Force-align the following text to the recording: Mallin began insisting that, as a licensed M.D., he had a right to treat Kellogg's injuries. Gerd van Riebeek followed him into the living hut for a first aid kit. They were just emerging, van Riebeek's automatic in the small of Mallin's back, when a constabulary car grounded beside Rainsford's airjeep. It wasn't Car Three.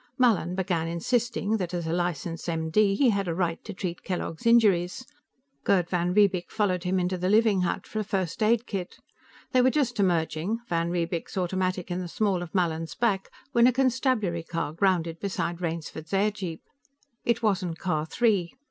Mallin 0.17 0.55
began 0.55 0.87
insisting 0.87 1.57
that, 1.57 1.75
as 1.75 1.85
a 1.85 1.93
licensed 1.93 2.49
M.D., 2.49 2.95
he 2.95 3.11
had 3.11 3.27
a 3.27 3.35
right 3.35 3.63
to 3.63 3.71
treat 3.71 4.01
Kellogg's 4.01 4.47
injuries. 4.47 5.05
Gerd 5.63 5.91
van 5.91 6.11
Riebeek 6.15 6.49
followed 6.49 6.85
him 6.85 6.99
into 6.99 7.19
the 7.19 7.29
living 7.29 7.61
hut 7.61 7.85
for 7.85 7.99
a 7.99 8.03
first 8.03 8.41
aid 8.41 8.65
kit. 8.65 8.97
They 9.51 9.61
were 9.61 9.69
just 9.69 9.99
emerging, 9.99 10.61
van 10.67 10.89
Riebeek's 10.89 11.37
automatic 11.37 11.91
in 11.91 11.99
the 11.99 12.07
small 12.07 12.41
of 12.41 12.55
Mallin's 12.55 12.95
back, 12.95 13.29
when 13.51 13.67
a 13.67 13.71
constabulary 13.71 14.41
car 14.41 14.73
grounded 14.73 15.19
beside 15.19 15.61
Rainsford's 15.61 16.13
airjeep. 16.13 16.61
It 17.23 17.43
wasn't 17.43 17.77
Car 17.77 18.07
Three. 18.07 18.53